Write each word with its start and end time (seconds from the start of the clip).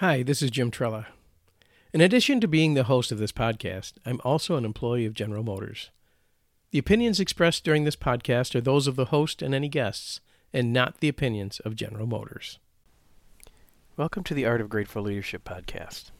Hi, 0.00 0.22
this 0.22 0.42
is 0.42 0.52
Jim 0.52 0.70
Trela. 0.70 1.06
In 1.92 2.00
addition 2.00 2.40
to 2.40 2.46
being 2.46 2.74
the 2.74 2.84
host 2.84 3.10
of 3.10 3.18
this 3.18 3.32
podcast, 3.32 3.94
I'm 4.06 4.20
also 4.22 4.54
an 4.54 4.64
employee 4.64 5.06
of 5.06 5.12
General 5.12 5.42
Motors. 5.42 5.90
The 6.70 6.78
opinions 6.78 7.18
expressed 7.18 7.64
during 7.64 7.82
this 7.82 7.96
podcast 7.96 8.54
are 8.54 8.60
those 8.60 8.86
of 8.86 8.94
the 8.94 9.06
host 9.06 9.42
and 9.42 9.52
any 9.52 9.68
guests, 9.68 10.20
and 10.52 10.72
not 10.72 11.00
the 11.00 11.08
opinions 11.08 11.58
of 11.64 11.74
General 11.74 12.06
Motors. 12.06 12.60
Welcome 13.96 14.22
to 14.22 14.34
the 14.34 14.46
Art 14.46 14.60
of 14.60 14.68
Grateful 14.68 15.02
Leadership 15.02 15.42
podcast. 15.42 16.12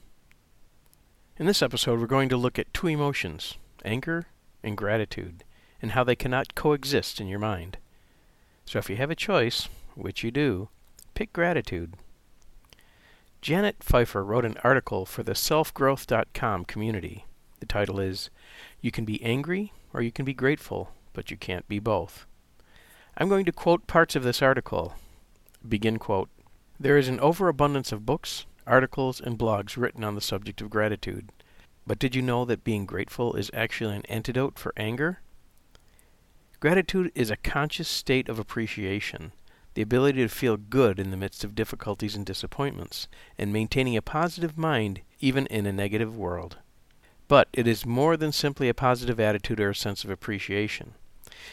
In 1.38 1.46
this 1.46 1.62
episode, 1.62 2.00
we're 2.00 2.08
going 2.08 2.30
to 2.30 2.36
look 2.36 2.58
at 2.58 2.74
two 2.74 2.88
emotions 2.88 3.58
anger 3.84 4.26
and 4.60 4.76
gratitude, 4.76 5.44
and 5.80 5.92
how 5.92 6.02
they 6.02 6.16
cannot 6.16 6.56
coexist 6.56 7.20
in 7.20 7.28
your 7.28 7.38
mind. 7.38 7.78
So 8.64 8.80
if 8.80 8.90
you 8.90 8.96
have 8.96 9.12
a 9.12 9.14
choice, 9.14 9.68
which 9.94 10.24
you 10.24 10.32
do, 10.32 10.68
pick 11.14 11.32
gratitude. 11.32 11.94
Janet 13.40 13.76
Pfeiffer 13.84 14.24
wrote 14.24 14.44
an 14.44 14.56
article 14.64 15.06
for 15.06 15.22
the 15.22 15.32
selfgrowth.com 15.32 16.64
community. 16.64 17.24
The 17.60 17.66
title 17.66 18.00
is 18.00 18.30
You 18.80 18.90
Can 18.90 19.04
Be 19.04 19.22
Angry 19.22 19.72
or 19.92 20.02
You 20.02 20.10
Can 20.10 20.24
Be 20.24 20.34
Grateful, 20.34 20.90
but 21.12 21.30
You 21.30 21.36
Can't 21.36 21.66
Be 21.68 21.78
Both. 21.78 22.26
I'm 23.16 23.28
going 23.28 23.44
to 23.44 23.52
quote 23.52 23.86
parts 23.86 24.16
of 24.16 24.24
this 24.24 24.42
article. 24.42 24.94
Begin 25.66 25.98
quote 25.98 26.28
There 26.80 26.98
is 26.98 27.08
an 27.08 27.20
overabundance 27.20 27.92
of 27.92 28.04
books, 28.04 28.44
articles, 28.66 29.20
and 29.20 29.38
blogs 29.38 29.76
written 29.76 30.02
on 30.02 30.16
the 30.16 30.20
subject 30.20 30.60
of 30.60 30.68
gratitude. 30.68 31.30
But 31.86 32.00
did 32.00 32.16
you 32.16 32.22
know 32.22 32.44
that 32.44 32.64
being 32.64 32.86
grateful 32.86 33.34
is 33.34 33.52
actually 33.54 33.94
an 33.94 34.06
antidote 34.06 34.58
for 34.58 34.72
anger? 34.76 35.20
Gratitude 36.58 37.12
is 37.14 37.30
a 37.30 37.36
conscious 37.36 37.88
state 37.88 38.28
of 38.28 38.40
appreciation 38.40 39.30
the 39.78 39.82
ability 39.82 40.20
to 40.20 40.28
feel 40.28 40.56
good 40.56 40.98
in 40.98 41.12
the 41.12 41.16
midst 41.16 41.44
of 41.44 41.54
difficulties 41.54 42.16
and 42.16 42.26
disappointments, 42.26 43.06
and 43.38 43.52
maintaining 43.52 43.96
a 43.96 44.02
positive 44.02 44.58
mind 44.58 45.02
even 45.20 45.46
in 45.46 45.66
a 45.66 45.72
negative 45.72 46.16
world. 46.16 46.56
But 47.28 47.46
it 47.52 47.68
is 47.68 47.86
more 47.86 48.16
than 48.16 48.32
simply 48.32 48.68
a 48.68 48.74
positive 48.74 49.20
attitude 49.20 49.60
or 49.60 49.70
a 49.70 49.76
sense 49.76 50.02
of 50.02 50.10
appreciation. 50.10 50.94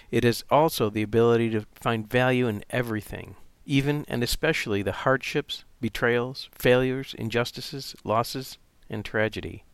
It 0.10 0.26
is 0.26 0.44
also 0.50 0.90
the 0.90 1.04
ability 1.04 1.52
to 1.52 1.68
find 1.76 2.10
value 2.10 2.48
in 2.48 2.66
everything, 2.72 3.36
even 3.64 4.06
and 4.08 4.24
especially 4.24 4.82
the 4.82 5.04
hardships, 5.06 5.64
betrayals, 5.80 6.50
failures, 6.52 7.14
injustices, 7.20 7.96
losses, 8.04 8.58
and 8.90 9.06
tragedy. 9.06 9.66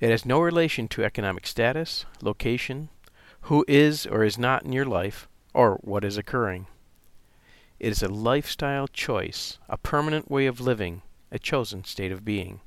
It 0.00 0.10
has 0.10 0.26
no 0.26 0.40
relation 0.40 0.88
to 0.88 1.04
economic 1.04 1.46
status, 1.46 2.06
location, 2.20 2.88
who 3.42 3.64
is 3.68 4.04
or 4.04 4.24
is 4.24 4.36
not 4.36 4.64
in 4.64 4.72
your 4.72 4.84
life, 4.84 5.28
or 5.54 5.76
what 5.82 6.02
is 6.02 6.18
occurring. 6.18 6.66
It 7.80 7.92
is 7.92 8.02
a 8.02 8.08
lifestyle 8.08 8.86
choice, 8.88 9.58
a 9.66 9.78
permanent 9.78 10.30
way 10.30 10.44
of 10.44 10.60
living, 10.60 11.00
a 11.32 11.38
chosen 11.38 11.82
state 11.84 12.12
of 12.12 12.26
being. 12.26 12.60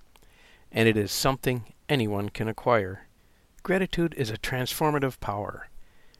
And 0.71 0.89
it 0.89 0.97
is 0.97 1.11
something 1.11 1.71
anyone 1.87 2.29
can 2.29 2.47
acquire. 2.47 3.05
Gratitude 3.61 4.15
is 4.17 4.31
a 4.31 4.39
transformative 4.39 5.19
power. 5.19 5.69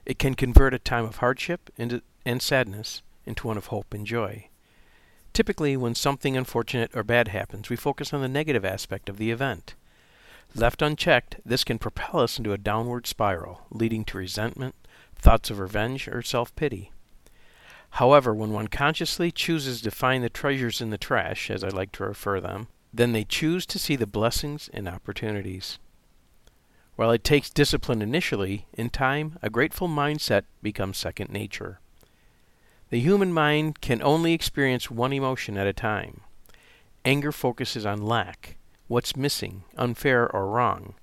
It 0.05 0.19
can 0.19 0.35
convert 0.35 0.75
a 0.75 0.79
time 0.79 1.05
of 1.05 1.17
hardship 1.17 1.71
into, 1.75 2.03
and 2.23 2.39
sadness 2.39 3.01
into 3.25 3.47
one 3.47 3.57
of 3.57 3.67
hope 3.67 3.95
and 3.95 4.05
joy. 4.05 4.49
Typically, 5.33 5.75
when 5.75 5.95
something 5.95 6.37
unfortunate 6.37 6.91
or 6.95 7.03
bad 7.03 7.29
happens, 7.29 7.71
we 7.71 7.75
focus 7.75 8.13
on 8.13 8.21
the 8.21 8.27
negative 8.27 8.63
aspect 8.63 9.09
of 9.09 9.17
the 9.17 9.31
event. 9.31 9.73
Left 10.53 10.83
unchecked, 10.83 11.37
this 11.43 11.63
can 11.63 11.79
propel 11.79 12.19
us 12.19 12.37
into 12.37 12.53
a 12.53 12.59
downward 12.59 13.07
spiral, 13.07 13.65
leading 13.71 14.05
to 14.05 14.19
resentment, 14.19 14.75
thoughts 15.15 15.49
of 15.49 15.57
revenge, 15.57 16.07
or 16.07 16.21
self 16.21 16.55
pity. 16.55 16.91
However, 17.97 18.33
when 18.33 18.51
one 18.51 18.69
consciously 18.69 19.29
chooses 19.31 19.79
to 19.81 19.91
find 19.91 20.23
the 20.23 20.29
treasures 20.29 20.81
in 20.81 20.89
the 20.89 20.97
trash, 20.97 21.51
as 21.51 21.63
I 21.63 21.67
like 21.67 21.91
to 21.93 22.03
refer 22.03 22.39
them, 22.39 22.67
then 22.91 23.11
they 23.11 23.23
choose 23.23 23.67
to 23.67 23.77
see 23.77 23.95
the 23.95 24.07
blessings 24.07 24.67
and 24.73 24.87
opportunities. 24.87 25.77
While 26.95 27.11
it 27.11 27.23
takes 27.23 27.51
discipline 27.51 28.01
initially, 28.01 28.65
in 28.73 28.89
time, 28.89 29.37
a 29.43 29.49
grateful 29.51 29.87
mindset 29.87 30.43
becomes 30.63 30.97
second 30.97 31.29
nature. 31.29 31.79
The 32.89 32.99
human 32.99 33.31
mind 33.31 33.79
can 33.79 34.01
only 34.01 34.33
experience 34.33 34.89
one 34.89 35.13
emotion 35.13 35.55
at 35.55 35.67
a 35.67 35.73
time. 35.73 36.21
Anger 37.05 37.31
focuses 37.31 37.85
on 37.85 38.01
lack, 38.01 38.57
what's 38.87 39.15
missing, 39.15 39.65
unfair, 39.77 40.27
or 40.35 40.49
wrong. 40.49 40.95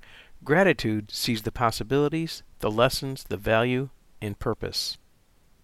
Gratitude 0.43 1.13
sees 1.13 1.43
the 1.43 1.53
possibilities, 1.53 2.43
the 2.59 2.71
lessons, 2.71 3.25
the 3.29 3.37
value, 3.37 3.91
and 4.21 4.41
purpose. 4.41 4.99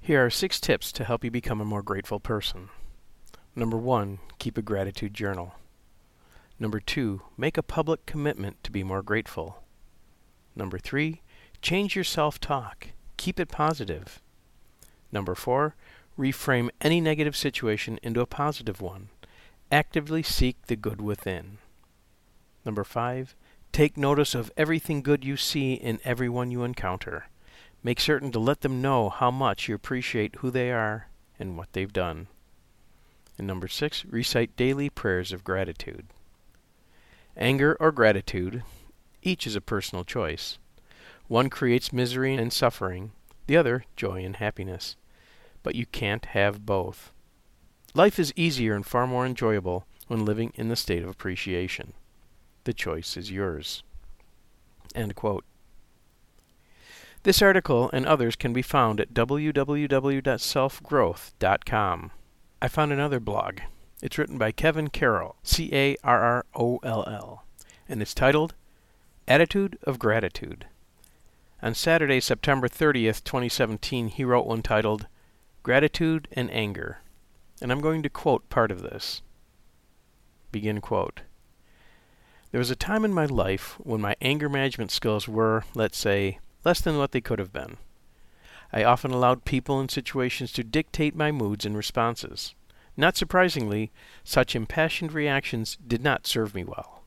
Here 0.00 0.24
are 0.24 0.30
six 0.30 0.60
tips 0.60 0.92
to 0.92 1.04
help 1.04 1.24
you 1.24 1.30
become 1.30 1.60
a 1.60 1.64
more 1.64 1.82
grateful 1.82 2.20
person. 2.20 2.68
Number 3.54 3.76
one, 3.76 4.18
keep 4.38 4.56
a 4.56 4.62
gratitude 4.62 5.14
journal. 5.14 5.54
Number 6.58 6.80
two, 6.80 7.22
make 7.36 7.58
a 7.58 7.62
public 7.62 8.06
commitment 8.06 8.62
to 8.64 8.70
be 8.70 8.82
more 8.82 9.02
grateful. 9.02 9.62
Number 10.54 10.78
three, 10.78 11.22
change 11.60 11.94
your 11.94 12.04
self 12.04 12.40
talk. 12.40 12.88
Keep 13.16 13.40
it 13.40 13.48
positive. 13.48 14.20
Number 15.12 15.34
four, 15.34 15.74
reframe 16.18 16.70
any 16.80 17.00
negative 17.00 17.36
situation 17.36 17.98
into 18.02 18.20
a 18.20 18.26
positive 18.26 18.80
one. 18.80 19.08
Actively 19.70 20.22
seek 20.22 20.66
the 20.66 20.76
good 20.76 21.00
within. 21.00 21.58
Number 22.64 22.84
five, 22.84 23.34
take 23.72 23.96
notice 23.96 24.34
of 24.34 24.50
everything 24.56 25.02
good 25.02 25.24
you 25.24 25.36
see 25.36 25.74
in 25.74 26.00
everyone 26.04 26.50
you 26.50 26.62
encounter. 26.62 27.26
Make 27.86 28.00
certain 28.00 28.32
to 28.32 28.40
let 28.40 28.62
them 28.62 28.82
know 28.82 29.10
how 29.10 29.30
much 29.30 29.68
you 29.68 29.74
appreciate 29.76 30.34
who 30.40 30.50
they 30.50 30.72
are 30.72 31.06
and 31.38 31.56
what 31.56 31.72
they've 31.72 31.92
done. 31.92 32.26
And 33.38 33.46
number 33.46 33.68
six, 33.68 34.04
recite 34.04 34.56
daily 34.56 34.90
prayers 34.90 35.30
of 35.30 35.44
gratitude. 35.44 36.06
Anger 37.36 37.76
or 37.78 37.92
gratitude, 37.92 38.64
each 39.22 39.46
is 39.46 39.54
a 39.54 39.60
personal 39.60 40.02
choice. 40.02 40.58
One 41.28 41.48
creates 41.48 41.92
misery 41.92 42.34
and 42.34 42.52
suffering, 42.52 43.12
the 43.46 43.56
other 43.56 43.84
joy 43.94 44.24
and 44.24 44.34
happiness. 44.34 44.96
But 45.62 45.76
you 45.76 45.86
can't 45.86 46.24
have 46.24 46.66
both. 46.66 47.12
Life 47.94 48.18
is 48.18 48.32
easier 48.34 48.74
and 48.74 48.84
far 48.84 49.06
more 49.06 49.24
enjoyable 49.24 49.86
when 50.08 50.24
living 50.24 50.52
in 50.56 50.66
the 50.66 50.74
state 50.74 51.04
of 51.04 51.08
appreciation. 51.08 51.92
The 52.64 52.74
choice 52.74 53.16
is 53.16 53.30
yours. 53.30 53.84
End 54.96 55.14
quote. 55.14 55.44
This 57.26 57.42
article 57.42 57.90
and 57.92 58.06
others 58.06 58.36
can 58.36 58.52
be 58.52 58.62
found 58.62 59.00
at 59.00 59.12
www.selfgrowth.com. 59.12 62.10
I 62.62 62.68
found 62.68 62.92
another 62.92 63.18
blog. 63.18 63.58
It's 64.00 64.16
written 64.16 64.38
by 64.38 64.52
Kevin 64.52 64.90
Carroll, 64.90 65.34
C 65.42 65.68
A 65.72 65.96
R 66.04 66.22
R 66.22 66.46
O 66.54 66.78
L 66.84 67.02
L, 67.08 67.44
and 67.88 68.00
it's 68.00 68.14
titled 68.14 68.54
Attitude 69.26 69.76
of 69.82 69.98
Gratitude. 69.98 70.66
On 71.60 71.74
Saturday, 71.74 72.20
September 72.20 72.68
30th, 72.68 73.24
2017, 73.24 74.06
he 74.06 74.24
wrote 74.24 74.46
one 74.46 74.62
titled 74.62 75.08
Gratitude 75.64 76.28
and 76.30 76.48
Anger. 76.52 77.00
And 77.60 77.72
I'm 77.72 77.80
going 77.80 78.04
to 78.04 78.08
quote 78.08 78.48
part 78.50 78.70
of 78.70 78.82
this. 78.82 79.22
Begin 80.52 80.80
quote. 80.80 81.22
There 82.52 82.60
was 82.60 82.70
a 82.70 82.76
time 82.76 83.04
in 83.04 83.12
my 83.12 83.26
life 83.26 83.80
when 83.80 84.00
my 84.00 84.14
anger 84.20 84.48
management 84.48 84.92
skills 84.92 85.26
were, 85.26 85.64
let's 85.74 85.98
say, 85.98 86.38
less 86.66 86.80
than 86.80 86.98
what 86.98 87.12
they 87.12 87.20
could 87.20 87.38
have 87.38 87.52
been. 87.52 87.76
I 88.72 88.82
often 88.82 89.12
allowed 89.12 89.44
people 89.44 89.78
and 89.78 89.88
situations 89.88 90.50
to 90.52 90.64
dictate 90.64 91.14
my 91.14 91.30
moods 91.30 91.64
and 91.64 91.76
responses. 91.76 92.56
Not 92.96 93.16
surprisingly, 93.16 93.92
such 94.24 94.56
impassioned 94.56 95.12
reactions 95.12 95.78
did 95.86 96.02
not 96.02 96.26
serve 96.26 96.56
me 96.56 96.64
well. 96.64 97.04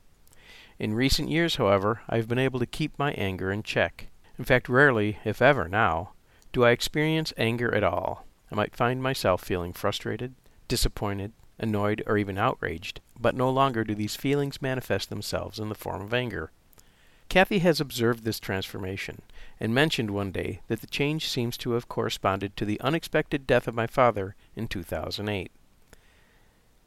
In 0.78 0.94
recent 0.94 1.28
years, 1.28 1.56
however, 1.56 2.00
I 2.08 2.16
have 2.16 2.26
been 2.26 2.38
able 2.38 2.58
to 2.58 2.64
keep 2.64 2.98
my 2.98 3.12
anger 3.12 3.52
in 3.52 3.62
check. 3.62 4.08
In 4.38 4.46
fact, 4.46 4.66
rarely, 4.70 5.18
if 5.26 5.42
ever 5.42 5.68
now, 5.68 6.12
do 6.54 6.64
I 6.64 6.70
experience 6.70 7.34
anger 7.36 7.74
at 7.74 7.84
all. 7.84 8.24
I 8.50 8.54
might 8.54 8.74
find 8.74 9.02
myself 9.02 9.44
feeling 9.44 9.74
frustrated, 9.74 10.34
disappointed, 10.68 11.32
annoyed, 11.58 12.02
or 12.06 12.16
even 12.16 12.38
outraged, 12.38 13.02
but 13.20 13.34
no 13.34 13.50
longer 13.50 13.84
do 13.84 13.94
these 13.94 14.16
feelings 14.16 14.62
manifest 14.62 15.10
themselves 15.10 15.58
in 15.58 15.68
the 15.68 15.74
form 15.74 16.00
of 16.00 16.14
anger. 16.14 16.50
Kathy 17.30 17.60
has 17.60 17.80
observed 17.80 18.24
this 18.24 18.40
transformation, 18.40 19.22
and 19.60 19.72
mentioned 19.72 20.10
one 20.10 20.32
day 20.32 20.62
that 20.66 20.80
the 20.80 20.88
change 20.88 21.28
seems 21.28 21.56
to 21.58 21.70
have 21.70 21.88
corresponded 21.88 22.56
to 22.56 22.64
the 22.64 22.80
unexpected 22.80 23.46
death 23.46 23.68
of 23.68 23.74
my 23.74 23.86
father 23.86 24.34
in 24.56 24.66
2008. 24.66 25.52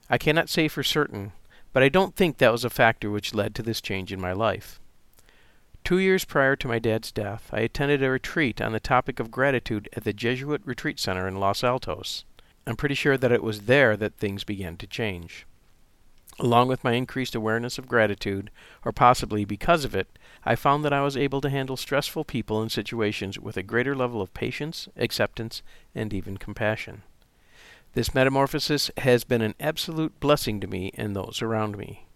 I 0.10 0.18
cannot 0.18 0.50
say 0.50 0.68
for 0.68 0.84
certain, 0.84 1.32
but 1.72 1.82
I 1.82 1.88
don't 1.88 2.18
think 2.18 2.38
that 2.38 2.52
was 2.52 2.66
a 2.66 2.70
factor 2.70 3.10
which 3.10 3.34
led 3.34 3.56
to 3.56 3.64
this 3.64 3.80
change 3.80 4.12
in 4.12 4.20
my 4.20 4.34
life. 4.34 4.82
Two 5.86 5.98
years 5.98 6.26
prior 6.26 6.58
to 6.58 6.68
my 6.68 6.78
dad's 6.78 7.14
death, 7.14 7.50
I 7.54 7.62
attended 7.62 8.04
a 8.04 8.10
retreat 8.10 8.60
on 8.60 8.74
the 8.74 8.82
topic 8.82 9.22
of 9.22 9.32
gratitude 9.32 9.88
at 9.94 10.04
the 10.04 10.12
Jesuit 10.12 10.62
Retreat 10.66 11.00
Center 11.00 11.26
in 11.26 11.40
Los 11.40 11.64
Altos. 11.64 12.26
I'm 12.68 12.76
pretty 12.76 12.96
sure 12.96 13.18
that 13.18 13.32
it 13.32 13.44
was 13.44 13.62
there 13.62 13.96
that 13.96 14.16
things 14.16 14.44
began 14.44 14.76
to 14.76 14.88
change. 14.88 15.46
Along 16.40 16.68
with 16.68 16.84
my 16.84 16.94
increased 16.94 17.36
awareness 17.36 17.78
of 17.78 17.88
gratitude, 17.88 18.50
or 18.84 18.92
possibly 18.92 19.46
because 19.46 19.86
of 19.86 19.96
it, 19.96 20.18
I 20.44 20.56
found 20.56 20.84
that 20.84 20.94
I 20.94 21.02
was 21.02 21.16
able 21.16 21.42
to 21.42 21.50
handle 21.50 21.78
stressful 21.78 22.26
people 22.26 22.62
and 22.62 22.72
situations 22.72 23.40
with 23.40 23.56
a 23.56 23.64
greater 23.64 23.96
level 23.96 24.22
of 24.22 24.34
patience, 24.34 24.90
acceptance, 24.98 25.62
and 25.94 26.14
even 26.14 26.38
compassion. 26.38 27.04
This 27.94 28.16
metamorphosis 28.16 28.90
has 28.98 29.24
been 29.24 29.42
an 29.42 29.54
absolute 29.60 30.20
blessing 30.20 30.60
to 30.62 30.68
me 30.68 30.92
and 30.96 31.16
those 31.16 31.42
around 31.42 31.78
me. 31.78 32.08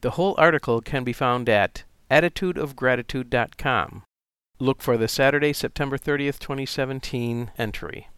The 0.00 0.10
whole 0.10 0.34
article 0.36 0.80
can 0.80 1.04
be 1.04 1.12
found 1.12 1.48
at 1.48 1.84
attitudeofgratitude.com. 2.10 4.02
Look 4.58 4.82
for 4.82 4.96
the 4.96 5.08
Saturday, 5.08 5.52
September 5.52 5.98
30th, 5.98 6.38
2017 6.38 7.52
entry. 7.58 8.08